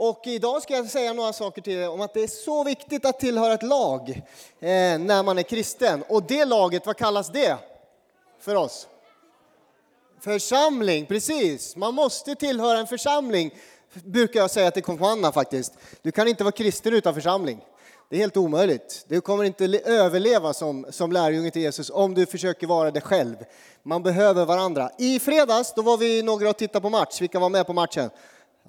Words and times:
Och 0.00 0.26
idag 0.26 0.62
ska 0.62 0.76
jag 0.76 0.90
säga 0.90 1.12
några 1.12 1.32
saker 1.32 1.62
till 1.62 1.72
er 1.72 1.88
om 1.88 2.00
att 2.00 2.14
det 2.14 2.22
är 2.22 2.26
så 2.26 2.64
viktigt 2.64 3.04
att 3.04 3.20
tillhöra 3.20 3.54
ett 3.54 3.62
lag 3.62 4.10
eh, 4.60 4.98
när 4.98 5.22
man 5.22 5.38
är 5.38 5.42
kristen. 5.42 6.04
Och 6.08 6.22
det 6.22 6.44
laget, 6.44 6.86
vad 6.86 6.96
kallas 6.96 7.28
det 7.28 7.56
för 8.40 8.54
oss? 8.54 8.88
Församling, 10.20 11.06
precis. 11.06 11.76
Man 11.76 11.94
måste 11.94 12.34
tillhöra 12.34 12.78
en 12.78 12.86
församling, 12.86 13.54
brukar 13.92 14.40
jag 14.40 14.50
säga 14.50 14.70
till 14.70 14.82
konfirmanderna 14.82 15.32
faktiskt. 15.32 15.72
Du 16.02 16.12
kan 16.12 16.28
inte 16.28 16.44
vara 16.44 16.52
kristen 16.52 16.94
utan 16.94 17.14
församling. 17.14 17.60
Det 18.10 18.16
är 18.16 18.20
helt 18.20 18.36
omöjligt. 18.36 19.04
Du 19.08 19.20
kommer 19.20 19.44
inte 19.44 19.64
överleva 19.84 20.52
som, 20.52 20.86
som 20.90 21.12
lärjunge 21.12 21.50
till 21.50 21.62
Jesus 21.62 21.90
om 21.90 22.14
du 22.14 22.26
försöker 22.26 22.66
vara 22.66 22.90
det 22.90 23.00
själv. 23.00 23.36
Man 23.82 24.02
behöver 24.02 24.44
varandra. 24.44 24.90
I 24.98 25.20
fredags 25.20 25.72
då 25.74 25.82
var 25.82 25.96
vi 25.96 26.22
några 26.22 26.50
och 26.50 26.56
tittade 26.56 26.82
på 26.82 26.90
match. 26.90 27.20
Vilka 27.20 27.38
var 27.38 27.48
med 27.48 27.66
på 27.66 27.72
matchen? 27.72 28.10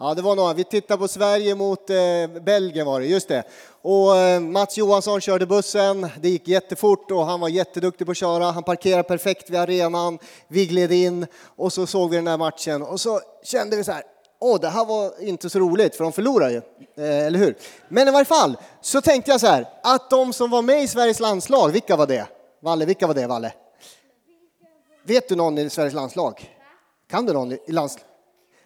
Ja, 0.02 0.13
det 0.13 0.21
var 0.21 0.36
några. 0.36 0.54
Vi 0.54 0.63
tittade 0.63 0.97
på 0.97 1.07
Sverige 1.07 1.55
mot 1.55 1.89
eh, 1.89 2.41
Belgien 2.41 2.86
var 2.86 2.99
det, 2.99 3.05
just 3.05 3.27
det. 3.27 3.44
Och 3.81 4.17
eh, 4.17 4.40
Mats 4.40 4.77
Johansson 4.77 5.21
körde 5.21 5.45
bussen. 5.45 6.09
Det 6.21 6.30
gick 6.30 6.48
jättefort 6.48 7.12
och 7.12 7.26
han 7.26 7.40
var 7.40 7.49
jätteduktig 7.49 8.07
på 8.07 8.12
att 8.12 8.17
köra. 8.17 8.45
Han 8.45 8.63
parkerade 8.63 9.04
perfekt 9.04 9.49
vid 9.49 9.59
arenan. 9.59 10.20
Vi 10.48 10.66
gled 10.66 10.91
in 10.91 11.27
och 11.55 11.73
så 11.73 11.88
såg 11.88 12.09
vi 12.09 12.16
den 12.16 12.27
här 12.27 12.38
matchen 12.38 12.81
och 12.81 12.99
så 12.99 13.21
kände 13.43 13.76
vi 13.76 13.84
så 13.84 13.91
här. 13.91 14.04
Åh, 14.40 14.59
det 14.59 14.67
här 14.67 14.85
var 14.85 15.21
inte 15.21 15.49
så 15.49 15.59
roligt 15.59 15.95
för 15.95 16.04
de 16.04 16.13
förlorade 16.13 16.52
ju, 16.52 16.62
eh, 16.98 17.26
eller 17.26 17.40
hur? 17.40 17.57
Men 17.88 18.07
i 18.07 18.12
varje 18.12 18.26
fall 18.26 18.57
så 18.81 19.02
tänkte 19.02 19.31
jag 19.31 19.40
så 19.40 19.48
här 19.48 19.68
att 19.84 20.09
de 20.09 20.34
som 20.34 20.49
var 20.49 20.62
med 20.62 20.84
i 20.84 20.88
Sveriges 20.88 21.20
landslag, 21.20 21.70
vilka 21.70 21.95
var 21.95 22.07
det? 22.07 22.27
Valle, 22.62 22.85
vilka 22.85 23.07
var 23.07 23.13
det, 23.13 23.27
Valle? 23.27 23.54
Vet 25.05 25.29
du 25.29 25.35
någon 25.35 25.57
i 25.57 25.70
Sveriges 25.70 25.93
landslag? 25.93 26.55
Kan 27.09 27.26
du 27.26 27.34
någon 27.34 27.52
i 27.52 27.59
landslag? 27.68 28.05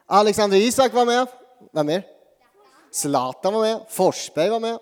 Alexander 0.08 0.58
Isak 0.58 0.94
var 0.94 1.06
med. 1.06 1.28
Vem 1.74 1.86
mer? 1.86 2.04
Zlatan 2.92 3.54
var 3.54 3.62
med. 3.62 3.82
Forsberg 3.90 4.50
var 4.50 4.60
med. 4.60 4.80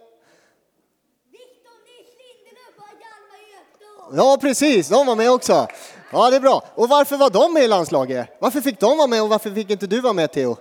Ja, 4.14 4.38
precis. 4.42 4.90
De 4.90 5.08
var 5.08 5.16
med 5.16 5.32
också. 5.32 5.68
Ja, 6.12 6.30
det 6.30 6.36
är 6.36 6.40
bra. 6.40 6.64
Och 6.76 6.90
varför 6.90 7.18
var 7.18 7.30
de 7.30 7.54
med 7.54 7.64
i 7.64 7.68
landslaget? 7.68 8.38
Varför 8.40 8.62
fick 8.62 8.80
de 8.80 8.98
vara 8.98 9.08
med 9.08 9.22
och 9.22 9.30
varför 9.30 9.52
fick 9.52 9.70
inte 9.70 9.88
du 9.88 10.02
vara 10.02 10.14
med, 10.14 10.32
Theo? 10.32 10.58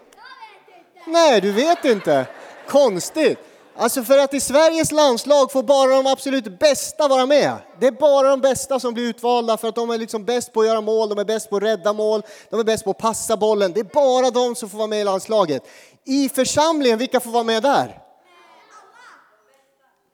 Nej, 1.07 1.41
du 1.41 1.53
vet 1.53 1.85
inte. 1.85 2.27
Konstigt. 2.69 3.39
Alltså 3.77 4.03
för 4.03 4.19
att 4.19 4.35
i 4.35 4.41
Sveriges 4.41 4.93
landslag 4.93 5.53
får 5.53 5.63
bara 5.63 5.91
de 5.91 6.07
absolut 6.07 6.59
bästa 6.59 7.09
vara 7.09 7.27
med. 7.27 7.53
Det 7.81 7.87
är 7.87 7.93
bara 7.93 8.31
de 8.31 8.41
bästa 8.41 8.81
som 8.81 8.95
blir 8.95 9.05
utvalda 9.05 9.57
för 9.57 9.69
att 9.69 9.75
de 9.75 9.91
är 9.91 9.99
liksom 9.99 10.25
bäst 10.25 10.53
på 10.53 10.61
att 10.61 10.67
göra 10.67 10.81
mål, 10.81 11.09
de 11.09 11.19
är 11.19 11.25
bäst 11.25 11.51
på 11.51 11.57
att 11.57 11.63
rädda 11.63 11.93
mål, 11.93 12.23
de 12.51 12.61
är 12.61 12.65
bäst 12.65 12.85
på 12.85 12.91
att 12.91 12.99
passa 12.99 13.37
bollen. 13.37 13.73
Det 13.73 13.81
är 13.81 13.85
bara 13.85 14.31
de 14.31 14.55
som 14.55 14.71
får 14.71 14.79
vara 14.79 14.89
med 14.89 15.01
i 15.01 15.05
landslaget. 15.05 15.63
I 16.05 16.29
församlingen, 16.29 16.99
vilka 16.99 17.21
får 17.21 17.31
vara 17.31 17.45
med 17.45 17.63
där? 17.63 17.99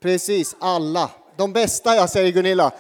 Precis, 0.03 0.57
alla. 0.61 1.11
De 1.37 1.53
bästa, 1.53 1.97
jag 1.97 2.11
säger 2.11 2.33
Gunilla. 2.33 2.71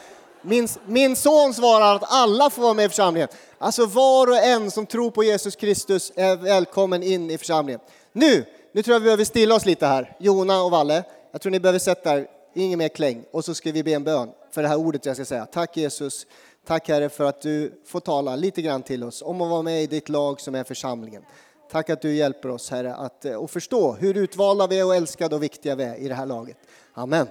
Min, 0.42 0.68
min 0.86 1.16
son 1.16 1.54
svarar 1.54 1.94
att 1.94 2.12
alla 2.12 2.50
får 2.50 2.62
vara 2.62 2.74
med 2.74 2.84
i 2.84 2.88
församlingen. 2.88 3.28
Alltså 3.58 3.86
var 3.86 4.26
och 4.26 4.36
en 4.36 4.70
som 4.70 4.86
tror 4.86 5.10
på 5.10 5.24
Jesus 5.24 5.56
Kristus 5.56 6.12
är 6.16 6.36
välkommen 6.36 7.02
in 7.02 7.30
i 7.30 7.38
församlingen. 7.38 7.80
Nu 8.12 8.44
nu 8.76 8.82
tror 8.82 8.94
jag 8.94 9.00
vi 9.00 9.04
behöver 9.04 9.24
stilla 9.24 9.54
oss 9.54 9.66
lite 9.66 9.86
här. 9.86 10.16
Jona 10.18 10.62
och 10.62 10.70
Valle, 10.70 11.04
jag 11.32 11.40
tror 11.40 11.50
ni 11.50 11.60
behöver 11.60 11.78
sätta 11.78 12.18
er, 12.18 12.26
inget 12.54 12.78
mer 12.78 12.88
kläng. 12.88 13.24
Och 13.30 13.44
så 13.44 13.54
ska 13.54 13.72
vi 13.72 13.82
be 13.82 13.90
en 13.90 14.04
bön 14.04 14.30
för 14.50 14.62
det 14.62 14.68
här 14.68 14.76
ordet 14.76 15.06
jag 15.06 15.16
ska 15.16 15.24
säga. 15.24 15.46
Tack 15.46 15.76
Jesus, 15.76 16.26
tack 16.66 16.88
Herre 16.88 17.08
för 17.08 17.24
att 17.24 17.42
du 17.42 17.82
får 17.86 18.00
tala 18.00 18.36
lite 18.36 18.62
grann 18.62 18.82
till 18.82 19.04
oss 19.04 19.22
om 19.22 19.40
att 19.40 19.50
vara 19.50 19.62
med 19.62 19.82
i 19.82 19.86
ditt 19.86 20.08
lag 20.08 20.40
som 20.40 20.54
är 20.54 20.64
församlingen. 20.64 21.22
Tack 21.70 21.90
att 21.90 22.02
du 22.02 22.14
hjälper 22.14 22.48
oss 22.48 22.70
Herre 22.70 22.94
att, 22.94 23.24
eh, 23.24 23.38
att 23.38 23.50
förstå 23.50 23.92
hur 23.92 24.16
utvalda 24.16 24.66
vi 24.66 24.78
är 24.78 24.86
och 24.86 24.94
älskade 24.94 25.34
och 25.34 25.42
viktiga 25.42 25.74
vi 25.74 25.84
är 25.84 25.96
i 25.96 26.08
det 26.08 26.14
här 26.14 26.26
laget. 26.26 26.56
Amen. 26.94 27.26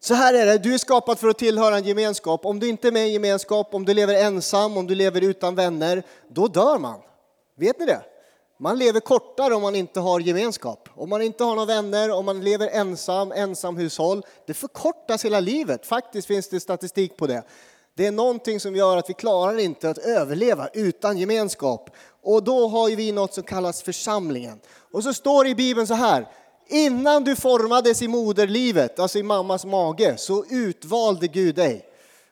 Så 0.00 0.14
här 0.14 0.34
är 0.34 0.46
det, 0.46 0.58
du 0.58 0.74
är 0.74 0.78
skapad 0.78 1.18
för 1.18 1.28
att 1.28 1.38
tillhöra 1.38 1.76
en 1.76 1.84
gemenskap. 1.84 2.46
Om 2.46 2.60
du 2.60 2.68
inte 2.68 2.88
är 2.88 2.92
med 2.92 3.02
i 3.02 3.06
en 3.06 3.12
gemenskap, 3.12 3.74
om 3.74 3.84
du 3.84 3.94
lever 3.94 4.14
ensam, 4.14 4.76
om 4.76 4.86
du 4.86 4.94
lever 4.94 5.20
utan 5.20 5.54
vänner, 5.54 6.02
då 6.28 6.48
dör 6.48 6.78
man. 6.78 7.00
Vet 7.56 7.78
ni 7.78 7.86
det? 7.86 8.02
Man 8.60 8.78
lever 8.78 9.00
kortare 9.00 9.54
om 9.54 9.62
man 9.62 9.74
inte 9.74 10.00
har 10.00 10.20
gemenskap. 10.20 10.88
Om 10.94 11.10
man 11.10 11.22
inte 11.22 11.44
har 11.44 11.54
några 11.54 11.66
vänner, 11.66 12.10
om 12.10 12.24
man 12.24 12.40
lever 12.40 12.68
ensam, 12.68 13.32
ensamhushåll. 13.32 14.22
Det 14.46 14.54
förkortas 14.54 15.24
hela 15.24 15.40
livet. 15.40 15.86
Faktiskt 15.86 16.28
finns 16.28 16.48
det 16.48 16.60
statistik 16.60 17.16
på 17.16 17.26
det. 17.26 17.42
Det 17.94 18.06
är 18.06 18.12
någonting 18.12 18.60
som 18.60 18.76
gör 18.76 18.96
att 18.96 19.10
vi 19.10 19.14
klarar 19.14 19.58
inte 19.58 19.90
att 19.90 19.98
överleva 19.98 20.68
utan 20.72 21.18
gemenskap. 21.18 21.90
Och 22.22 22.42
då 22.42 22.68
har 22.68 22.96
vi 22.96 23.12
något 23.12 23.34
som 23.34 23.42
kallas 23.42 23.82
församlingen. 23.82 24.60
Och 24.92 25.02
så 25.02 25.14
står 25.14 25.44
det 25.44 25.50
i 25.50 25.54
Bibeln 25.54 25.86
så 25.86 25.94
här. 25.94 26.28
Innan 26.66 27.24
du 27.24 27.36
formades 27.36 28.02
i 28.02 28.08
moderlivet, 28.08 28.98
alltså 28.98 29.18
i 29.18 29.22
mammas 29.22 29.64
mage, 29.64 30.14
så 30.18 30.44
utvalde 30.50 31.26
Gud 31.28 31.54
dig. 31.54 31.84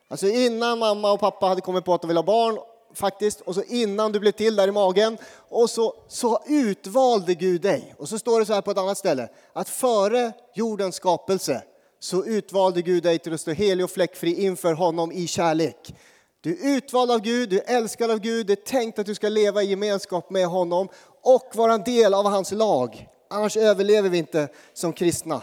Alltså 0.09 0.27
innan 0.27 0.79
mamma 0.79 1.13
och 1.13 1.21
pappa 1.21 1.47
hade 1.47 1.61
kommit 1.61 1.85
på 1.85 1.95
att 1.95 2.01
de 2.01 2.09
ville 2.09 2.21
ha 2.21 2.25
barn 2.25 2.59
faktiskt, 2.97 3.41
och 3.41 3.55
så 3.55 3.63
innan 3.63 4.13
du 4.13 4.21
blev 4.21 4.33
till 4.33 4.57
där 4.57 4.69
i 4.69 4.73
magen, 4.73 5.19
och 5.49 5.71
så, 5.71 5.95
så 6.09 6.43
utvalde 6.47 7.35
Gud 7.35 7.61
dig. 7.61 7.95
Och 7.99 8.09
så 8.09 8.19
står 8.19 8.41
det 8.41 8.47
så 8.47 8.55
här 8.55 8.61
på 8.61 8.71
ett 8.71 8.79
annat 8.79 8.99
ställe, 8.99 9.29
att 9.53 9.69
före 9.69 10.33
jordens 10.55 10.95
skapelse 10.95 11.63
så 11.99 12.25
utvalde 12.25 12.83
Gud 12.83 13.03
dig 13.03 13.19
till 13.19 13.35
att 13.35 13.41
stå 13.41 13.51
helig 13.51 13.85
och 13.85 13.91
fläckfri 13.91 14.45
inför 14.45 14.73
honom 14.73 15.13
i 15.13 15.27
kärlek. 15.27 15.95
Du 16.41 16.51
är 16.51 16.77
utvald 16.77 17.11
av 17.11 17.21
Gud, 17.21 17.49
du 17.49 17.61
är 17.61 17.77
älskad 17.77 18.11
av 18.11 18.19
Gud, 18.19 18.47
det 18.47 18.53
är 18.53 18.65
tänkt 18.65 18.99
att 18.99 19.07
du 19.07 19.15
ska 19.15 19.29
leva 19.29 19.63
i 19.63 19.67
gemenskap 19.67 20.31
med 20.31 20.47
honom 20.47 20.89
och 21.23 21.51
vara 21.55 21.75
en 21.75 21.83
del 21.83 22.15
av 22.15 22.25
hans 22.25 22.53
lag. 22.53 23.09
Annars 23.31 23.57
överlever 23.57 24.09
vi 24.09 24.19
inte 24.19 24.49
som 24.75 24.93
kristna. 24.93 25.43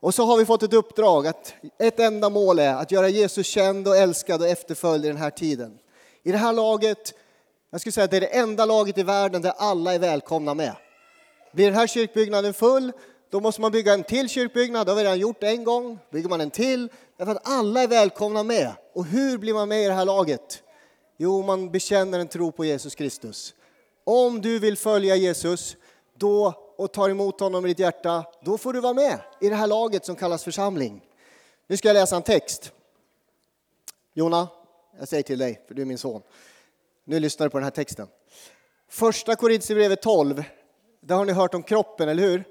Och 0.00 0.14
så 0.14 0.24
har 0.24 0.36
vi 0.36 0.46
fått 0.46 0.62
ett 0.62 0.72
uppdrag, 0.72 1.26
att 1.26 1.54
ett 1.78 2.00
enda 2.00 2.30
mål 2.30 2.58
är 2.58 2.74
att 2.74 2.90
göra 2.90 3.08
Jesus 3.08 3.46
känd 3.46 3.88
och 3.88 3.96
älskad 3.96 4.40
och 4.40 4.48
efterföljd 4.48 5.04
i 5.04 5.08
den 5.08 5.16
här 5.16 5.30
tiden. 5.30 5.78
I 6.22 6.32
det 6.32 6.38
här 6.38 6.52
laget, 6.52 7.14
jag 7.70 7.80
skulle 7.80 7.92
säga 7.92 8.04
att 8.04 8.10
det 8.10 8.16
är 8.16 8.20
det 8.20 8.26
enda 8.26 8.64
laget 8.64 8.98
i 8.98 9.02
världen 9.02 9.42
där 9.42 9.52
alla 9.56 9.94
är 9.94 9.98
välkomna 9.98 10.54
med. 10.54 10.76
Blir 11.52 11.64
den 11.64 11.74
här 11.74 11.86
kyrkbyggnaden 11.86 12.54
full, 12.54 12.92
då 13.30 13.40
måste 13.40 13.60
man 13.60 13.72
bygga 13.72 13.94
en 13.94 14.04
till 14.04 14.28
kyrkbyggnad. 14.28 14.86
Det 14.86 14.90
har 14.90 14.96
vi 14.96 15.02
redan 15.02 15.18
gjort 15.18 15.42
en 15.42 15.64
gång. 15.64 15.98
Bygger 16.10 16.28
man 16.28 16.40
en 16.40 16.50
till, 16.50 16.88
därför 17.16 17.32
att 17.32 17.48
alla 17.48 17.82
är 17.82 17.88
välkomna 17.88 18.42
med. 18.42 18.72
Och 18.94 19.04
hur 19.04 19.38
blir 19.38 19.54
man 19.54 19.68
med 19.68 19.84
i 19.84 19.86
det 19.86 19.92
här 19.92 20.04
laget? 20.04 20.62
Jo, 21.16 21.42
man 21.42 21.70
bekänner 21.70 22.18
en 22.18 22.28
tro 22.28 22.52
på 22.52 22.64
Jesus 22.64 22.94
Kristus. 22.94 23.54
Om 24.04 24.40
du 24.40 24.58
vill 24.58 24.76
följa 24.76 25.16
Jesus 25.16 25.76
då, 26.18 26.54
och 26.76 26.92
tar 26.92 27.10
emot 27.10 27.40
honom 27.40 27.64
i 27.64 27.68
ditt 27.68 27.78
hjärta, 27.78 28.24
då 28.44 28.58
får 28.58 28.72
du 28.72 28.80
vara 28.80 28.94
med 28.94 29.18
i 29.40 29.48
det 29.48 29.54
här 29.54 29.66
laget 29.66 30.04
som 30.04 30.16
kallas 30.16 30.44
församling. 30.44 31.00
Nu 31.66 31.76
ska 31.76 31.88
jag 31.88 31.94
läsa 31.94 32.16
en 32.16 32.22
text. 32.22 32.72
Jona, 34.14 34.48
jag 34.98 35.08
säger 35.08 35.22
till 35.22 35.38
dig, 35.38 35.60
för 35.68 35.74
du 35.74 35.82
är 35.82 35.86
min 35.86 35.98
son. 35.98 36.22
Nu 37.04 37.20
lyssnar 37.20 37.46
du 37.46 37.50
på 37.50 37.58
den 37.58 37.64
här 37.64 37.70
texten. 37.70 38.08
Första 38.88 39.36
Korintierbrevet 39.36 40.02
12, 40.02 40.44
där 41.00 41.14
har 41.16 41.24
ni 41.24 41.32
hört 41.32 41.54
om 41.54 41.62
kroppen, 41.62 42.08
eller 42.08 42.22
hur? 42.22 42.44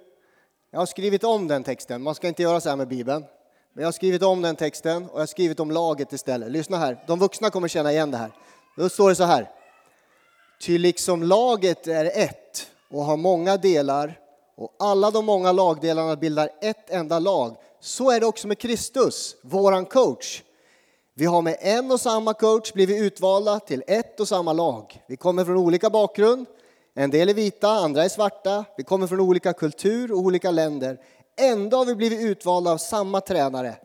Jag 0.71 0.79
har 0.79 0.85
skrivit 0.85 1.23
om 1.23 1.47
den 1.47 1.63
texten. 1.63 2.03
Man 2.03 2.15
ska 2.15 2.27
inte 2.27 2.43
göra 2.43 2.61
så 2.61 2.69
här 2.69 2.75
med 2.75 2.87
Bibeln. 2.87 3.25
Men 3.73 3.81
jag 3.81 3.87
har 3.87 3.91
skrivit 3.91 4.23
om 4.23 4.41
den 4.41 4.55
texten 4.55 5.03
och 5.03 5.15
jag 5.15 5.21
har 5.21 5.25
skrivit 5.25 5.59
om 5.59 5.71
laget 5.71 6.13
istället. 6.13 6.51
Lyssna 6.51 6.77
här, 6.77 7.03
de 7.07 7.19
vuxna 7.19 7.49
kommer 7.49 7.67
känna 7.67 7.91
igen 7.91 8.11
det 8.11 8.17
här. 8.17 8.31
Då 8.77 8.89
står 8.89 9.09
det 9.09 9.15
så 9.15 9.23
här. 9.23 9.51
Ty 10.61 10.77
liksom 10.77 11.23
laget 11.23 11.87
är 11.87 12.05
ett 12.05 12.71
och 12.89 13.03
har 13.03 13.17
många 13.17 13.57
delar 13.57 14.19
och 14.55 14.75
alla 14.79 15.11
de 15.11 15.25
många 15.25 15.51
lagdelarna 15.51 16.15
bildar 16.15 16.49
ett 16.61 16.89
enda 16.89 17.19
lag, 17.19 17.55
så 17.79 18.11
är 18.11 18.19
det 18.19 18.25
också 18.25 18.47
med 18.47 18.59
Kristus, 18.59 19.35
våran 19.41 19.85
coach. 19.85 20.43
Vi 21.21 21.27
har 21.27 21.41
med 21.41 21.57
en 21.59 21.91
och 21.91 22.01
samma 22.01 22.33
coach 22.33 22.73
blivit 22.73 23.01
utvalda 23.01 23.59
till 23.59 23.83
ett 23.87 24.19
och 24.19 24.27
samma 24.27 24.53
lag. 24.53 25.03
Vi 25.07 25.17
kommer 25.17 25.45
från 25.45 25.57
olika 25.57 25.89
bakgrund. 25.89 26.45
En 26.95 27.11
del 27.11 27.29
är 27.29 27.33
vita, 27.33 27.69
andra 27.69 28.03
är 28.03 28.09
svarta. 28.09 28.65
Vi 28.77 28.83
kommer 28.83 29.07
från 29.07 29.19
olika 29.19 29.53
kultur 29.53 30.11
och 30.11 30.17
olika 30.17 30.51
länder. 30.51 30.97
Ändå 31.39 31.77
har 31.77 31.85
vi 31.85 31.95
blivit 31.95 32.21
utvalda 32.21 32.71
av 32.71 32.77
samma 32.77 33.21
tränare. 33.21 33.75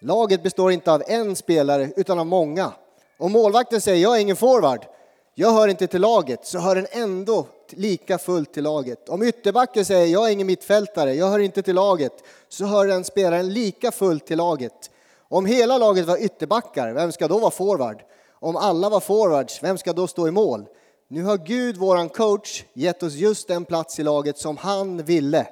Laget 0.00 0.42
består 0.42 0.72
inte 0.72 0.92
av 0.92 1.02
en 1.06 1.36
spelare 1.36 1.90
utan 1.96 2.18
av 2.18 2.26
många. 2.26 2.72
Om 3.18 3.32
målvakten 3.32 3.80
säger 3.80 4.02
jag 4.02 4.16
är 4.16 4.20
ingen 4.20 4.36
forward, 4.36 4.86
jag 5.34 5.52
hör 5.52 5.68
inte 5.68 5.86
till 5.86 6.00
laget, 6.00 6.46
så 6.46 6.58
hör 6.58 6.74
den 6.74 6.86
ändå 6.90 7.46
lika 7.70 8.18
fullt 8.18 8.54
till 8.54 8.64
laget. 8.64 9.08
Om 9.08 9.22
ytterbacken 9.22 9.84
säger 9.84 10.06
jag 10.06 10.28
är 10.28 10.32
ingen 10.32 10.46
mittfältare, 10.46 11.14
jag 11.14 11.30
hör 11.30 11.38
inte 11.38 11.62
till 11.62 11.74
laget, 11.74 12.12
så 12.48 12.64
hör 12.64 12.86
den 12.86 13.04
spelaren 13.04 13.52
lika 13.52 13.92
fullt 13.92 14.26
till 14.26 14.38
laget. 14.38 14.90
Om 15.28 15.46
hela 15.46 15.78
laget 15.78 16.06
var 16.06 16.16
ytterbackar, 16.16 16.92
vem 16.92 17.12
ska 17.12 17.28
då 17.28 17.38
vara 17.38 17.50
forward? 17.50 18.02
Om 18.32 18.56
alla 18.56 18.88
var 18.88 19.00
forwards, 19.00 19.62
vem 19.62 19.78
ska 19.78 19.92
då 19.92 20.06
stå 20.06 20.28
i 20.28 20.30
mål? 20.30 20.66
Nu 21.08 21.22
har 21.22 21.36
Gud, 21.36 21.76
våran 21.76 22.08
coach, 22.08 22.64
gett 22.74 23.02
oss 23.02 23.14
just 23.14 23.48
den 23.48 23.64
plats 23.64 23.98
i 23.98 24.02
laget 24.02 24.38
som 24.38 24.56
han 24.56 25.02
ville. 25.02 25.48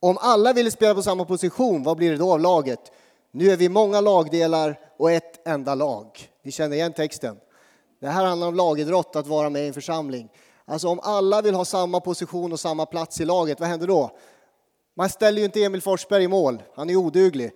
Om 0.00 0.18
alla 0.20 0.52
ville 0.52 0.70
spela 0.70 0.94
på 0.94 1.02
samma 1.02 1.24
position, 1.24 1.82
vad 1.82 1.96
blir 1.96 2.10
det 2.10 2.16
då 2.16 2.32
av 2.32 2.40
laget? 2.40 2.92
Nu 3.32 3.50
är 3.50 3.56
vi 3.56 3.68
många 3.68 4.00
lagdelar 4.00 4.78
och 4.98 5.10
ett 5.10 5.46
enda 5.48 5.74
lag. 5.74 6.06
Ni 6.44 6.52
känner 6.52 6.76
igen 6.76 6.92
texten. 6.92 7.36
Det 8.00 8.08
här 8.08 8.24
handlar 8.24 8.48
om 8.48 8.54
lagidrott, 8.54 9.16
att 9.16 9.26
vara 9.26 9.50
med 9.50 9.64
i 9.64 9.66
en 9.66 9.74
församling. 9.74 10.28
Alltså 10.64 10.88
om 10.88 11.00
alla 11.02 11.42
vill 11.42 11.54
ha 11.54 11.64
samma 11.64 12.00
position 12.00 12.52
och 12.52 12.60
samma 12.60 12.86
plats 12.86 13.20
i 13.20 13.24
laget, 13.24 13.60
vad 13.60 13.68
händer 13.68 13.86
då? 13.86 14.10
Man 14.96 15.10
ställer 15.10 15.38
ju 15.38 15.44
inte 15.44 15.64
Emil 15.64 15.82
Forsberg 15.82 16.24
i 16.24 16.28
mål, 16.28 16.62
han 16.74 16.90
är 16.90 16.96
oduglig 16.96 17.52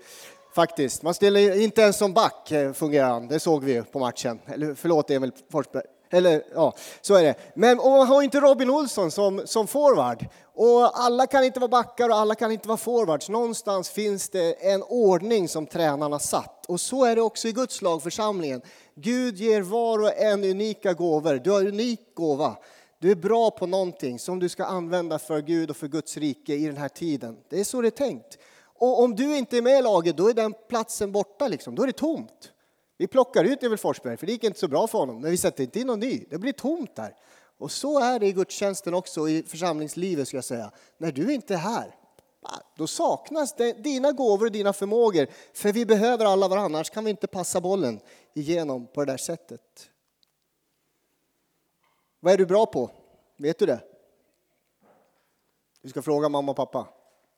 faktiskt. 0.54 1.02
Man 1.02 1.14
ställer 1.14 1.60
inte 1.60 1.82
ens 1.82 1.96
som 1.96 2.12
back 2.12 2.50
eh, 2.50 2.72
fungerar 2.72 3.08
han, 3.08 3.28
det 3.28 3.40
såg 3.40 3.64
vi 3.64 3.72
ju 3.72 3.84
på 3.84 3.98
matchen. 3.98 4.40
Eller 4.46 4.74
förlåt 4.74 5.10
Emil 5.10 5.32
Forsberg. 5.50 5.84
Eller 6.10 6.42
ja, 6.54 6.74
så 7.00 7.14
är 7.14 7.22
det. 7.22 7.34
Men 7.54 7.78
och 7.80 7.90
man 7.90 8.06
har 8.06 8.22
inte 8.22 8.40
Robin 8.40 8.70
Olsson 8.70 9.10
som, 9.10 9.42
som 9.44 9.66
forward. 9.66 10.26
Och 10.54 11.00
alla 11.00 11.26
kan 11.26 11.44
inte 11.44 11.60
vara 11.60 11.68
backar 11.68 12.08
och 12.08 12.16
alla 12.16 12.34
kan 12.34 12.52
inte 12.52 12.68
vara 12.68 12.78
forwards. 12.78 13.28
Någonstans 13.28 13.90
finns 13.90 14.28
det 14.28 14.52
en 14.52 14.82
ordning 14.82 15.48
som 15.48 15.66
tränarna 15.66 16.18
satt. 16.18 16.66
Och 16.66 16.80
så 16.80 17.04
är 17.04 17.16
det 17.16 17.22
också 17.22 17.48
i 17.48 17.52
Guds 17.52 17.82
lagförsamlingen. 17.82 18.62
Gud 18.94 19.36
ger 19.36 19.62
var 19.62 19.98
och 19.98 20.18
en 20.18 20.44
unika 20.44 20.92
gåvor. 20.92 21.40
Du 21.44 21.50
har 21.50 21.60
en 21.60 21.66
unik 21.66 22.00
gåva. 22.14 22.56
Du 22.98 23.10
är 23.10 23.14
bra 23.14 23.50
på 23.50 23.66
någonting 23.66 24.18
som 24.18 24.38
du 24.38 24.48
ska 24.48 24.64
använda 24.64 25.18
för 25.18 25.40
Gud 25.40 25.70
och 25.70 25.76
för 25.76 25.88
Guds 25.88 26.16
rike 26.16 26.54
i 26.54 26.66
den 26.66 26.76
här 26.76 26.88
tiden. 26.88 27.36
Det 27.50 27.60
är 27.60 27.64
så 27.64 27.82
det 27.82 27.88
är 27.88 27.90
tänkt. 27.90 28.38
Och 28.74 29.02
om 29.02 29.16
du 29.16 29.36
inte 29.36 29.56
är 29.56 29.62
med 29.62 29.78
i 29.78 29.82
laget, 29.82 30.16
då 30.16 30.28
är 30.28 30.34
den 30.34 30.54
platsen 30.68 31.12
borta. 31.12 31.48
Liksom. 31.48 31.74
Då 31.74 31.82
är 31.82 31.86
det 31.86 31.92
tomt. 31.92 32.52
Vi 32.96 33.06
plockar 33.06 33.44
ut 33.44 33.62
Emil 33.62 33.78
Forsberg, 33.78 34.16
för 34.16 34.26
det 34.26 34.32
gick 34.32 34.44
inte 34.44 34.58
så 34.58 34.68
bra 34.68 34.86
för 34.86 34.98
honom. 34.98 35.20
Men 35.20 35.30
vi 35.30 35.36
sätter 35.36 35.64
inte 35.64 35.80
in 35.80 35.86
någon 35.86 36.00
ny. 36.00 36.24
Det 36.30 36.38
blir 36.38 36.52
tomt 36.52 36.96
där. 36.96 37.16
Och 37.58 37.70
så 37.70 38.00
är 38.00 38.18
det 38.18 38.26
i 38.26 38.32
gudstjänsten 38.32 38.94
också, 38.94 39.28
i 39.28 39.42
församlingslivet 39.42 40.28
ska 40.28 40.36
jag 40.36 40.44
säga. 40.44 40.70
När 40.98 41.12
du 41.12 41.34
inte 41.34 41.54
är 41.54 41.58
här, 41.58 41.94
då 42.76 42.86
saknas 42.86 43.54
det, 43.54 43.72
dina 43.72 44.12
gåvor 44.12 44.46
och 44.46 44.52
dina 44.52 44.72
förmågor. 44.72 45.26
För 45.52 45.72
vi 45.72 45.86
behöver 45.86 46.24
alla 46.24 46.48
varandra, 46.48 46.78
annars 46.78 46.90
kan 46.90 47.04
vi 47.04 47.10
inte 47.10 47.26
passa 47.26 47.60
bollen 47.60 48.00
igenom 48.34 48.86
på 48.86 49.04
det 49.04 49.12
där 49.12 49.16
sättet. 49.16 49.90
Vad 52.20 52.32
är 52.32 52.38
du 52.38 52.46
bra 52.46 52.66
på? 52.66 52.90
Vet 53.36 53.58
du 53.58 53.66
det? 53.66 53.80
Du 55.82 55.88
ska 55.88 56.02
fråga 56.02 56.28
mamma 56.28 56.50
och 56.50 56.56
pappa. 56.56 56.88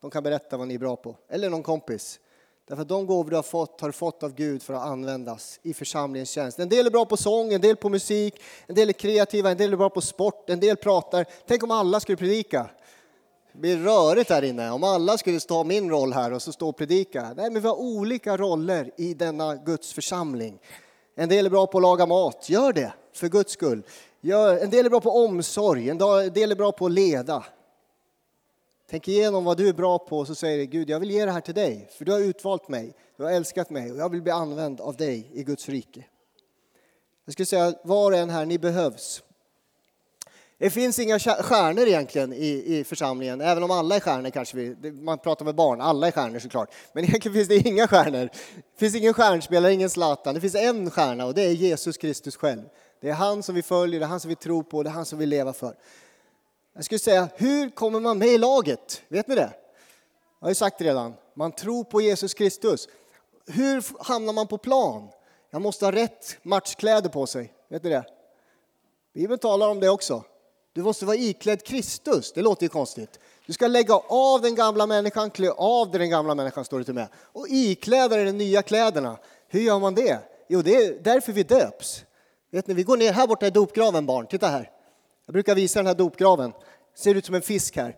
De 0.01 0.11
kan 0.11 0.23
berätta 0.23 0.57
vad 0.57 0.69
ni 0.69 0.75
är 0.75 0.79
bra 0.79 0.97
på. 0.97 1.17
Eller 1.29 1.51
någon 1.51 1.63
kompis. 1.63 2.21
Därför 2.69 2.83
att 2.83 2.89
de 2.89 3.07
gåvor 3.07 3.31
du 3.31 3.37
har 3.37 3.43
fått 3.43 3.81
har 3.81 3.89
du 3.89 3.93
fått 3.93 4.23
av 4.23 4.35
Gud 4.35 4.63
för 4.63 4.75
att 4.75 4.83
användas 4.83 5.61
i 5.63 5.75
församlingens 5.75 6.31
tjänst. 6.31 6.59
En 6.59 6.69
del 6.69 6.87
är 6.87 6.91
bra 6.91 7.05
på 7.05 7.17
sång, 7.17 7.53
en 7.53 7.61
del 7.61 7.77
på 7.77 7.89
musik, 7.89 8.41
en 8.67 8.75
del 8.75 8.89
är 8.89 8.93
kreativa, 8.93 9.51
en 9.51 9.57
del 9.57 9.73
är 9.73 9.77
bra 9.77 9.91
på 9.91 10.01
sport, 10.01 10.51
en 10.51 10.61
del 10.61 10.77
pratar. 10.77 11.27
Tänk 11.47 11.63
om 11.63 11.71
alla 11.71 12.01
skulle 12.01 12.17
predika. 12.17 12.71
Det 13.53 13.59
blir 13.59 13.77
rörigt 13.77 14.31
här 14.31 14.43
inne. 14.43 14.71
Om 14.71 14.85
alla 14.85 15.19
skulle 15.19 15.41
ta 15.41 15.65
min 15.65 15.91
roll 15.91 16.13
här 16.13 16.33
och 16.33 16.43
så 16.43 16.53
stå 16.53 16.69
och 16.69 16.77
predika. 16.77 17.33
Nej, 17.37 17.51
men 17.51 17.63
vi 17.63 17.69
har 17.69 17.77
olika 17.77 18.37
roller 18.37 18.91
i 18.97 19.15
denna 19.15 19.57
Guds 19.57 19.93
församling. 19.93 20.59
En 21.15 21.29
del 21.29 21.47
är 21.47 21.51
bra 21.51 21.67
på 21.67 21.79
att 21.79 21.83
laga 21.83 22.07
mat. 22.07 22.49
Gör 22.49 22.73
det, 22.73 22.93
för 23.13 23.29
Guds 23.29 23.53
skull. 23.53 23.83
En 24.63 24.71
del 24.71 24.87
är 24.87 24.91
bra 24.91 25.01
på 25.01 25.11
omsorg, 25.11 25.91
en 25.91 25.99
del 26.33 26.53
är 26.53 26.57
bra 26.57 26.73
på 26.73 26.87
att 26.87 26.93
leda. 26.93 27.45
Tänk 28.91 29.09
igenom 29.09 29.45
vad 29.45 29.57
du 29.57 29.69
är 29.69 29.73
bra 29.73 29.99
på 29.99 30.19
och 30.19 30.27
så 30.27 30.35
säger 30.35 30.59
du 30.59 30.65
Gud, 30.65 30.91
jag 30.91 31.01
vill 31.01 31.11
ge 31.11 31.25
det 31.25 31.31
här 31.31 31.41
till 31.41 31.55
dig, 31.55 31.91
för 31.99 32.05
du 32.05 32.13
har 32.13 32.21
utvalt 32.21 32.69
mig, 32.69 32.95
du 33.17 33.23
har 33.23 33.31
älskat 33.31 33.71
mig 33.71 33.93
och 33.93 33.99
jag 33.99 34.09
vill 34.09 34.23
bli 34.23 34.33
använd 34.33 34.81
av 34.81 34.97
dig 34.97 35.31
i 35.33 35.45
Guds 35.45 35.69
rike. 35.69 36.05
Jag 37.25 37.33
skulle 37.33 37.47
säga 37.47 37.75
var 37.85 38.13
och 38.13 38.19
en 38.19 38.31
här, 38.31 38.47
ni 38.47 38.59
behövs. 38.59 39.23
Det 40.59 40.71
finns 40.71 40.99
inga 40.99 41.19
stjärnor 41.19 41.87
egentligen 41.87 42.33
i, 42.33 42.65
i 42.67 42.85
församlingen, 42.85 43.41
även 43.41 43.63
om 43.63 43.71
alla 43.71 43.97
är 43.97 44.01
stjärnor 44.01 44.31
kanske 44.31 44.57
vi, 44.57 44.93
man 44.93 45.19
pratar 45.19 45.45
med 45.45 45.55
barn, 45.55 45.81
alla 45.81 46.07
är 46.07 46.11
stjärnor 46.11 46.39
såklart. 46.39 46.75
Men 46.93 47.05
egentligen 47.05 47.35
finns 47.35 47.49
det 47.49 47.69
inga 47.69 47.89
stjärnor. 47.89 48.29
Det 48.55 48.79
finns 48.79 48.95
ingen 48.95 49.15
stjärnspelare, 49.15 49.73
ingen 49.73 49.91
Zlatan. 49.91 50.35
Det 50.35 50.41
finns 50.41 50.55
en 50.55 50.91
stjärna 50.91 51.27
och 51.27 51.35
det 51.35 51.43
är 51.43 51.53
Jesus 51.53 51.97
Kristus 51.97 52.37
själv. 52.37 52.63
Det 53.01 53.09
är 53.09 53.15
han 53.15 53.43
som 53.43 53.55
vi 53.55 53.63
följer, 53.63 54.01
det 54.01 54.07
är 54.07 54.09
han 54.09 54.21
som 54.21 54.29
vi 54.29 54.35
tror 54.35 54.63
på, 54.63 54.83
det 54.83 54.89
är 54.89 54.93
han 54.93 55.05
som 55.05 55.19
vi 55.19 55.27
lever 55.27 55.53
för. 55.53 55.77
Jag 56.77 56.85
skulle 56.85 56.99
säga, 56.99 57.29
hur 57.37 57.71
kommer 57.71 58.01
man 58.01 58.19
med 58.19 58.29
i 58.29 58.39
laget? 58.39 59.03
Vet 59.09 59.29
ni 59.29 59.35
det? 59.35 59.51
Jag 60.41 60.47
har 60.47 60.49
ju 60.49 60.55
sagt 60.55 60.79
det 60.79 60.85
redan. 60.85 61.15
Man 61.35 61.53
tror 61.53 61.85
på 61.85 62.01
Jesus 62.01 62.35
Kristus. 62.35 62.89
Hur 63.47 64.05
hamnar 64.05 64.33
man 64.33 64.47
på 64.47 64.59
plan? 64.59 65.09
Jag 65.51 65.63
måste 65.63 65.85
ha 65.85 65.93
rätt 65.93 66.37
matchkläder 66.43 67.09
på 67.09 67.27
sig. 67.27 67.53
Vet 67.69 67.83
ni 67.83 67.91
det? 67.91 68.05
Bibeln 69.15 69.39
talar 69.39 69.69
om 69.69 69.81
det 69.81 69.89
också. 69.89 70.25
Du 70.73 70.83
måste 70.83 71.05
vara 71.07 71.17
iklädd 71.17 71.65
Kristus. 71.65 72.33
Det 72.33 72.43
låter 72.43 72.63
ju 72.63 72.69
konstigt. 72.69 73.21
Du 73.47 73.53
ska 73.53 73.67
lägga 73.67 73.95
av 74.09 74.41
den 74.41 74.55
gamla 74.55 74.87
människan, 74.87 75.31
klä 75.31 75.51
av 75.51 75.91
dig 75.91 75.99
den 75.99 76.11
gamla 76.11 76.35
människan, 76.35 76.65
står 76.65 76.79
det 76.79 76.85
till 76.85 76.95
med. 76.95 77.09
Och 77.15 77.47
ikläda 77.49 78.17
dig 78.17 78.25
de 78.25 78.33
nya 78.33 78.63
kläderna. 78.63 79.19
Hur 79.49 79.61
gör 79.61 79.79
man 79.79 79.95
det? 79.95 80.19
Jo, 80.49 80.63
det 80.63 80.77
är 80.77 80.99
därför 81.03 81.33
vi 81.33 81.43
döps. 81.43 82.05
Vet 82.51 82.67
ni, 82.67 82.75
vi 82.75 82.83
går 82.83 82.97
ner 82.97 83.13
här 83.13 83.27
borta 83.27 83.47
i 83.47 83.51
dopgraven, 83.51 84.07
barn. 84.07 84.27
Titta 84.27 84.47
här. 84.47 84.71
Jag 85.27 85.33
brukar 85.33 85.55
visa 85.55 85.79
den 85.79 85.87
här 85.87 85.95
dopgraven. 85.95 86.53
Ser 86.99 87.15
ut 87.15 87.27
som 87.27 87.35
en 87.35 87.43
fisk 87.43 87.77
här. 87.77 87.97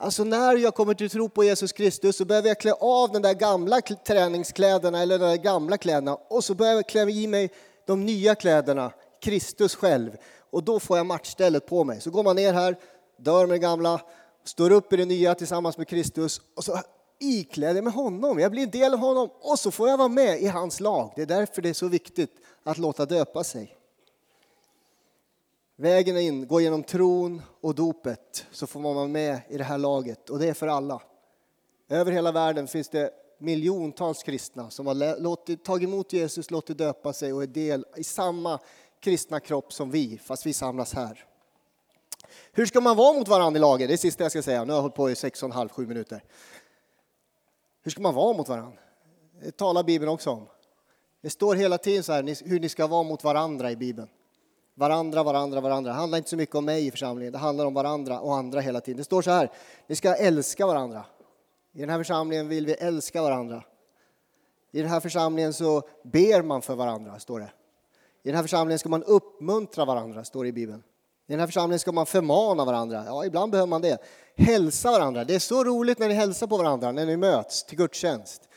Alltså 0.00 0.24
när 0.24 0.56
jag 0.56 0.74
kommer 0.74 0.94
till 0.94 1.10
tro 1.10 1.28
på 1.28 1.44
Jesus 1.44 1.72
Kristus 1.72 2.16
så 2.16 2.24
behöver 2.24 2.48
jag 2.48 2.60
klä 2.60 2.72
av 2.72 3.12
den 3.12 3.22
där 3.22 3.34
gamla 3.34 3.80
träningskläderna 3.80 5.02
eller 5.02 5.18
de 5.18 5.24
där 5.24 5.36
gamla 5.36 5.78
kläderna 5.78 6.14
och 6.14 6.44
så 6.44 6.54
behöver 6.54 6.76
jag 6.78 6.88
klä 6.88 7.10
i 7.10 7.26
mig 7.26 7.50
de 7.86 8.06
nya 8.06 8.34
kläderna, 8.34 8.92
Kristus 9.22 9.74
själv. 9.74 10.10
Och 10.50 10.64
då 10.64 10.80
får 10.80 10.96
jag 10.96 11.06
matchstället 11.06 11.66
på 11.66 11.84
mig. 11.84 12.00
Så 12.00 12.10
går 12.10 12.22
man 12.22 12.36
ner 12.36 12.52
här, 12.52 12.76
dör 13.18 13.46
med 13.46 13.54
det 13.54 13.58
gamla, 13.58 14.00
står 14.44 14.70
upp 14.70 14.92
i 14.92 14.96
det 14.96 15.04
nya 15.04 15.34
tillsammans 15.34 15.78
med 15.78 15.88
Kristus 15.88 16.40
och 16.56 16.64
så 16.64 16.78
ikläder 17.20 17.74
jag 17.74 17.84
mig 17.84 17.92
honom. 17.92 18.38
Jag 18.38 18.50
blir 18.50 18.62
en 18.62 18.70
del 18.70 18.94
av 18.94 19.00
honom 19.00 19.30
och 19.40 19.58
så 19.58 19.70
får 19.70 19.88
jag 19.88 19.96
vara 19.96 20.08
med 20.08 20.42
i 20.42 20.46
hans 20.46 20.80
lag. 20.80 21.12
Det 21.16 21.22
är 21.22 21.26
därför 21.26 21.62
det 21.62 21.68
är 21.68 21.74
så 21.74 21.88
viktigt 21.88 22.32
att 22.64 22.78
låta 22.78 23.06
döpa 23.06 23.44
sig. 23.44 23.77
Vägen 25.80 26.16
in 26.16 26.46
går 26.46 26.62
genom 26.62 26.82
tron 26.82 27.42
och 27.60 27.74
dopet 27.74 28.46
så 28.50 28.66
får 28.66 28.80
man 28.80 28.94
vara 28.94 29.06
med 29.06 29.40
i 29.48 29.58
det 29.58 29.64
här 29.64 29.78
laget 29.78 30.30
och 30.30 30.38
det 30.38 30.48
är 30.48 30.54
för 30.54 30.66
alla. 30.66 31.02
Över 31.88 32.12
hela 32.12 32.32
världen 32.32 32.68
finns 32.68 32.88
det 32.88 33.10
miljontals 33.38 34.22
kristna 34.22 34.70
som 34.70 34.86
har 34.86 35.20
låtit, 35.20 35.64
tagit 35.64 35.88
emot 35.88 36.12
Jesus, 36.12 36.50
låtit 36.50 36.78
döpa 36.78 37.12
sig 37.12 37.32
och 37.32 37.42
är 37.42 37.46
del 37.46 37.84
i 37.96 38.04
samma 38.04 38.58
kristna 39.00 39.40
kropp 39.40 39.72
som 39.72 39.90
vi, 39.90 40.18
fast 40.18 40.46
vi 40.46 40.52
samlas 40.52 40.94
här. 40.94 41.24
Hur 42.52 42.66
ska 42.66 42.80
man 42.80 42.96
vara 42.96 43.18
mot 43.18 43.28
varandra 43.28 43.58
i 43.58 43.60
laget? 43.60 43.88
Det 43.88 43.92
är 43.92 43.96
det 43.96 43.98
sista 43.98 44.24
jag 44.24 44.32
ska 44.32 44.42
säga. 44.42 44.64
Nu 44.64 44.72
har 44.72 44.76
jag 44.76 44.82
hållit 44.82 44.96
på 44.96 45.10
i 45.10 45.14
sex 45.14 45.42
och 45.42 45.46
en 45.46 45.52
halv, 45.52 45.68
sju 45.68 45.86
minuter. 45.86 46.24
Hur 47.82 47.90
ska 47.90 48.00
man 48.00 48.14
vara 48.14 48.36
mot 48.36 48.48
varandra? 48.48 48.78
Det 49.42 49.56
talar 49.56 49.82
Bibeln 49.82 50.12
också 50.12 50.30
om. 50.30 50.48
Det 51.22 51.30
står 51.30 51.54
hela 51.54 51.78
tiden 51.78 52.02
så 52.02 52.12
här 52.12 52.48
hur 52.48 52.60
ni 52.60 52.68
ska 52.68 52.86
vara 52.86 53.02
mot 53.02 53.24
varandra 53.24 53.70
i 53.70 53.76
Bibeln. 53.76 54.08
Varandra, 54.78 55.22
varandra, 55.22 55.60
varandra. 55.60 55.92
Det 55.92 55.98
handlar 55.98 56.18
inte 56.18 56.30
så 56.30 56.36
mycket 56.36 56.54
om 56.54 56.64
mig 56.64 56.86
i 56.86 56.90
församlingen, 56.90 57.32
det 57.32 57.38
handlar 57.38 57.66
om 57.66 57.74
varandra 57.74 58.20
och 58.20 58.36
andra 58.36 58.60
hela 58.60 58.80
tiden. 58.80 58.96
Det 58.96 59.04
står 59.04 59.22
så 59.22 59.30
här, 59.30 59.50
ni 59.86 59.96
ska 59.96 60.14
älska 60.14 60.66
varandra. 60.66 61.04
I 61.72 61.80
den 61.80 61.90
här 61.90 61.98
församlingen 61.98 62.48
vill 62.48 62.66
vi 62.66 62.72
älska 62.72 63.22
varandra. 63.22 63.64
I 64.72 64.80
den 64.80 64.90
här 64.90 65.00
församlingen 65.00 65.52
så 65.52 65.82
ber 66.04 66.42
man 66.42 66.62
för 66.62 66.74
varandra, 66.74 67.18
står 67.18 67.40
det. 67.40 67.50
I 68.22 68.28
den 68.28 68.34
här 68.34 68.42
församlingen 68.42 68.78
ska 68.78 68.88
man 68.88 69.02
uppmuntra 69.02 69.84
varandra, 69.84 70.24
står 70.24 70.44
det 70.44 70.48
i 70.48 70.52
Bibeln. 70.52 70.82
I 71.26 71.32
den 71.32 71.40
här 71.40 71.46
församlingen 71.46 71.78
ska 71.78 71.92
man 71.92 72.06
förmana 72.06 72.64
varandra. 72.64 73.04
Ja, 73.06 73.24
ibland 73.24 73.52
behöver 73.52 73.68
man 73.68 73.82
det. 73.82 73.98
Hälsa 74.36 74.90
varandra. 74.90 75.24
Det 75.24 75.34
är 75.34 75.38
så 75.38 75.64
roligt 75.64 75.98
när 75.98 76.08
ni 76.08 76.14
hälsar 76.14 76.46
på 76.46 76.56
varandra, 76.56 76.92
när 76.92 77.06
ni 77.06 77.16
möts 77.16 77.64
till 77.64 77.78
gudstjänst. 77.78 78.48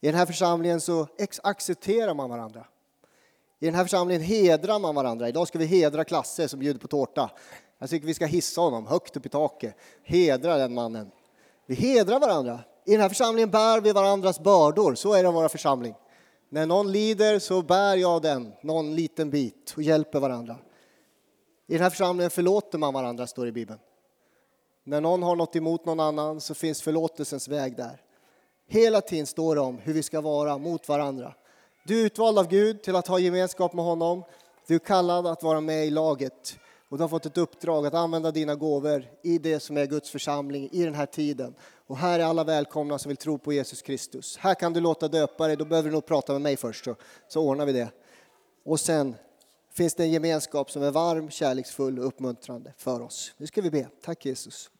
I 0.00 0.06
den 0.06 0.14
här 0.14 0.26
församlingen 0.26 0.80
så 0.80 1.06
accepterar 1.42 2.14
man 2.14 2.30
varandra. 2.30 2.64
I 3.62 3.66
den 3.66 3.74
här 3.74 3.84
församlingen 3.84 4.22
hedrar 4.22 4.78
man 4.78 4.94
varandra. 4.94 5.28
Idag 5.28 5.48
ska 5.48 5.58
vi 5.58 5.66
hedra 5.66 6.04
Klasse 6.04 6.48
som 6.48 6.60
bjuder 6.60 6.80
på 6.80 6.88
tårta. 6.88 7.30
Jag 7.78 7.90
tycker 7.90 8.06
vi 8.06 8.14
ska 8.14 8.26
hissa 8.26 8.60
honom 8.60 8.86
högt 8.86 9.16
upp 9.16 9.26
i 9.26 9.28
taket. 9.28 9.74
Hedra 10.02 10.56
den 10.56 10.74
mannen. 10.74 11.10
Vi 11.66 11.74
hedrar 11.74 12.20
varandra. 12.20 12.60
I 12.84 12.92
den 12.92 13.00
här 13.00 13.08
församlingen 13.08 13.50
bär 13.50 13.80
vi 13.80 13.92
varandras 13.92 14.40
bördor. 14.40 14.94
Så 14.94 15.14
är 15.14 15.22
det 15.22 15.28
i 15.28 15.32
vår 15.32 15.48
församling. 15.48 15.94
När 16.48 16.66
någon 16.66 16.92
lider 16.92 17.38
så 17.38 17.62
bär 17.62 17.96
jag 17.96 18.22
den, 18.22 18.52
någon 18.62 18.94
liten 18.96 19.30
bit, 19.30 19.74
och 19.76 19.82
hjälper 19.82 20.20
varandra. 20.20 20.56
I 21.66 21.72
den 21.72 21.82
här 21.82 21.90
församlingen 21.90 22.30
förlåter 22.30 22.78
man 22.78 22.94
varandra, 22.94 23.26
står 23.26 23.42
det 23.42 23.48
i 23.48 23.52
Bibeln. 23.52 23.80
När 24.84 25.00
någon 25.00 25.22
har 25.22 25.36
något 25.36 25.56
emot 25.56 25.84
någon 25.84 26.00
annan 26.00 26.40
så 26.40 26.54
finns 26.54 26.82
förlåtelsens 26.82 27.48
väg 27.48 27.76
där. 27.76 28.02
Hela 28.68 29.00
tiden 29.00 29.26
står 29.26 29.54
det 29.54 29.60
om 29.60 29.78
hur 29.78 29.92
vi 29.92 30.02
ska 30.02 30.20
vara 30.20 30.58
mot 30.58 30.88
varandra. 30.88 31.34
Du 31.84 32.00
är 32.00 32.04
utvald 32.04 32.38
av 32.38 32.48
Gud 32.48 32.82
till 32.82 32.96
att 32.96 33.06
ha 33.06 33.18
gemenskap 33.18 33.72
med 33.72 33.84
honom. 33.84 34.22
Du 34.66 34.74
är 34.74 34.78
kallad 34.78 35.26
att 35.26 35.42
vara 35.42 35.60
med 35.60 35.86
i 35.86 35.90
laget 35.90 36.58
och 36.88 36.98
du 36.98 37.04
har 37.04 37.08
fått 37.08 37.26
ett 37.26 37.38
uppdrag 37.38 37.86
att 37.86 37.94
använda 37.94 38.30
dina 38.30 38.54
gåvor 38.54 39.04
i 39.22 39.38
det 39.38 39.60
som 39.60 39.76
är 39.76 39.86
Guds 39.86 40.10
församling 40.10 40.68
i 40.72 40.84
den 40.84 40.94
här 40.94 41.06
tiden. 41.06 41.54
Och 41.86 41.96
här 41.96 42.20
är 42.20 42.24
alla 42.24 42.44
välkomna 42.44 42.98
som 42.98 43.08
vill 43.08 43.16
tro 43.16 43.38
på 43.38 43.52
Jesus 43.52 43.82
Kristus. 43.82 44.36
Här 44.36 44.54
kan 44.54 44.72
du 44.72 44.80
låta 44.80 45.08
döpa 45.08 45.46
dig, 45.46 45.56
då 45.56 45.64
behöver 45.64 45.88
du 45.88 45.92
nog 45.92 46.06
prata 46.06 46.32
med 46.32 46.42
mig 46.42 46.56
först 46.56 46.84
så, 46.84 46.96
så 47.28 47.42
ordnar 47.42 47.66
vi 47.66 47.72
det. 47.72 47.88
Och 48.64 48.80
sen 48.80 49.14
finns 49.72 49.94
det 49.94 50.02
en 50.02 50.10
gemenskap 50.10 50.70
som 50.70 50.82
är 50.82 50.90
varm, 50.90 51.30
kärleksfull 51.30 51.98
och 51.98 52.06
uppmuntrande 52.06 52.74
för 52.76 53.02
oss. 53.02 53.34
Nu 53.36 53.46
ska 53.46 53.62
vi 53.62 53.70
be. 53.70 53.88
Tack 54.02 54.26
Jesus. 54.26 54.70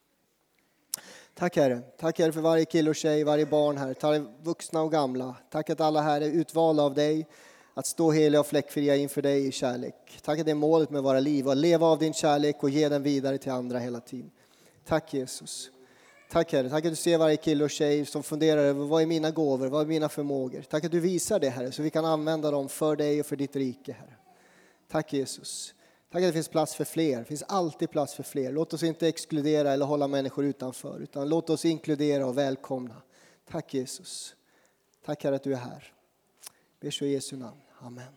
Tack 1.41 1.57
Herre. 1.57 1.81
Tack 1.97 2.19
Herre 2.19 2.33
för 2.33 2.41
varje 2.41 2.65
kille 2.65 2.91
och 2.91 2.97
tjej, 2.97 3.25
varje 3.25 3.47
barn 3.47 3.77
här. 3.77 3.95
Tack 3.95 4.23
vuxna 4.43 4.83
och 4.83 4.93
gamla. 4.93 5.37
Tack 5.51 5.71
att 5.71 5.81
alla 5.81 6.01
här 6.01 6.21
är 6.21 6.29
utvalda 6.29 6.83
av 6.83 6.95
dig. 6.95 7.27
att 7.75 7.87
stå 7.87 8.13
heliga 8.13 8.41
och 8.41 8.47
fläckfria 8.47 8.97
inför 8.97 9.23
dig 9.23 9.47
i 9.47 9.53
kärlek. 9.53 9.95
Tack 10.23 10.39
att 10.39 10.45
det 10.45 10.51
är 10.51 10.55
målet 10.55 10.91
med 10.91 11.03
våra 11.03 11.21
liv, 11.21 11.49
att 11.49 11.57
leva 11.57 11.87
av 11.87 11.99
din 11.99 12.13
kärlek 12.13 12.63
och 12.63 12.71
ge 12.71 12.89
den 12.89 13.03
vidare 13.03 13.39
till 13.39 13.53
andra 13.53 13.79
hela 13.79 14.01
tiden. 14.01 14.31
Tack 14.87 15.15
Jesus. 15.15 15.71
Tack 16.31 16.53
Herre, 16.53 16.69
tack 16.69 16.85
att 16.85 16.93
du 16.93 16.97
ser 16.97 17.19
varje 17.19 17.37
kille 17.37 17.65
och 17.65 17.71
tjej 17.71 18.07
som 18.07 18.23
funderar 18.23 18.61
över 18.61 18.85
vad 18.85 19.03
är 19.03 19.07
mina 19.07 19.31
gåvor, 19.31 19.67
vad 19.67 19.83
är 19.83 19.87
mina 19.87 20.09
förmågor. 20.09 20.63
Tack 20.63 20.85
att 20.85 20.93
du 20.93 21.01
visar 21.01 21.41
det 21.41 21.51
Herre, 21.51 21.73
så 21.73 21.83
vi 21.83 21.91
kan 21.91 22.05
använda 22.05 22.51
dem 22.51 22.69
för 22.69 22.97
dig 22.97 23.21
och 23.21 23.27
för 23.27 23.37
ditt 23.37 23.57
rike 23.57 23.93
Herre. 23.93 24.15
Tack 24.91 25.13
Jesus. 25.13 25.75
Tack 26.11 26.23
att 26.23 26.29
det 26.29 26.33
finns 26.33 26.49
plats 26.49 26.75
för 26.75 26.85
fler. 26.85 27.19
Det 27.19 27.25
finns 27.25 27.43
alltid 27.43 27.91
plats 27.91 28.15
för 28.15 28.23
fler. 28.23 28.53
Låt 28.53 28.73
oss 28.73 28.83
inte 28.83 29.09
exkludera 29.09 29.73
eller 29.73 29.87
hålla 29.87 30.09
människor 30.09 30.45
utanför, 30.45 31.01
utan 31.01 31.29
låt 31.29 31.51
oss 31.51 31.65
inkludera 31.65 32.27
och 32.27 32.39
välkomna. 32.39 33.03
Tack 33.51 33.75
Jesus. 33.75 34.35
Tack 35.05 35.25
Herre 35.25 35.37
att 35.37 35.43
du 35.43 35.53
är 35.53 35.57
här. 35.57 35.93
Ber 36.81 36.91
så 36.91 37.05
i 37.05 37.13
Jesu 37.13 37.37
namn. 37.37 37.61
Amen. 37.79 38.13